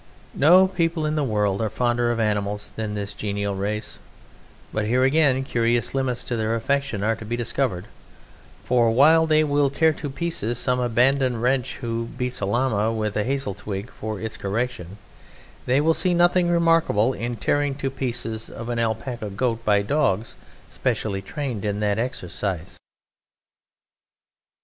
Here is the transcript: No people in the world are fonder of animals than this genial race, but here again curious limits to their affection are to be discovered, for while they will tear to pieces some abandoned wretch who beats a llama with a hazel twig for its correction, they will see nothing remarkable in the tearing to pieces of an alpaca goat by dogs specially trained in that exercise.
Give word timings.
No 0.33 0.67
people 0.67 1.05
in 1.05 1.13
the 1.13 1.23
world 1.23 1.61
are 1.61 1.69
fonder 1.69 2.11
of 2.11 2.19
animals 2.19 2.73
than 2.75 2.95
this 2.95 3.13
genial 3.13 3.53
race, 3.53 3.99
but 4.73 4.85
here 4.87 5.03
again 5.03 5.43
curious 5.43 5.93
limits 5.93 6.23
to 6.23 6.35
their 6.35 6.55
affection 6.55 7.03
are 7.03 7.15
to 7.15 7.23
be 7.23 7.35
discovered, 7.35 7.85
for 8.63 8.89
while 8.89 9.27
they 9.27 9.43
will 9.43 9.69
tear 9.69 9.93
to 9.93 10.09
pieces 10.09 10.57
some 10.57 10.79
abandoned 10.79 11.43
wretch 11.43 11.75
who 11.81 12.05
beats 12.17 12.41
a 12.41 12.47
llama 12.47 12.91
with 12.91 13.15
a 13.15 13.23
hazel 13.23 13.53
twig 13.53 13.91
for 13.91 14.19
its 14.19 14.37
correction, 14.37 14.97
they 15.67 15.79
will 15.79 15.93
see 15.93 16.15
nothing 16.15 16.49
remarkable 16.49 17.13
in 17.13 17.35
the 17.35 17.39
tearing 17.39 17.75
to 17.75 17.91
pieces 17.91 18.49
of 18.49 18.69
an 18.69 18.79
alpaca 18.79 19.29
goat 19.29 19.63
by 19.63 19.83
dogs 19.83 20.35
specially 20.67 21.21
trained 21.21 21.63
in 21.63 21.79
that 21.79 21.99
exercise. 21.99 22.79